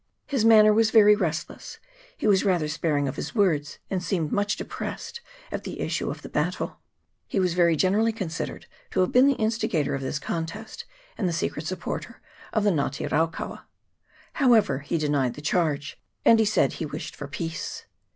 His 0.25 0.43
manner 0.43 0.73
was 0.73 0.89
very 0.89 1.15
restless; 1.15 1.77
he 2.17 2.25
was 2.25 2.43
rather 2.43 2.67
sparing 2.67 3.07
of 3.07 3.17
his 3.17 3.35
words, 3.35 3.77
and 3.87 4.01
seemed 4.01 4.31
much 4.31 4.55
depressed 4.55 5.21
at 5.51 5.63
the 5.63 5.79
issue 5.79 6.09
of 6.09 6.23
the 6.23 6.27
battle. 6.27 6.79
He 7.27 7.39
was 7.39 7.53
very 7.53 7.75
generally 7.75 8.11
considered 8.11 8.65
to 8.89 9.01
have 9.01 9.11
been 9.11 9.27
the 9.27 9.35
instigator 9.35 9.93
of 9.93 10.01
this 10.01 10.17
contest, 10.17 10.85
and 11.19 11.29
the 11.29 11.31
secret 11.31 11.67
supporter 11.67 12.19
of 12.51 12.63
the 12.63 12.71
Nga 12.71 12.89
te 12.93 13.05
raukaua. 13.09 13.65
However, 14.33 14.79
he 14.79 14.97
denied 14.97 15.35
the 15.35 15.39
charge, 15.41 16.01
and 16.25 16.47
said 16.47 16.73
he 16.73 16.85
wished 16.87 17.15
for 17.15 17.27
peace. 17.27 17.85